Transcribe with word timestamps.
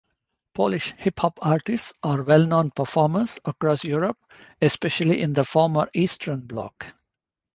Polish 0.55 0.95
hip-hop 0.97 1.37
artists 1.43 1.93
are 2.01 2.23
well-known 2.23 2.71
performers 2.71 3.37
across 3.45 3.83
Europe, 3.83 4.17
especially 4.59 5.21
in 5.21 5.33
the 5.33 5.43
former 5.43 5.87
Eastern 5.93 6.39
Bloc. 6.39 6.83